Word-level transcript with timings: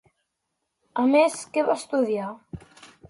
A 1.03 1.05
més, 1.15 1.37
què 1.57 1.67
va 1.67 1.77
estudiar? 1.83 2.31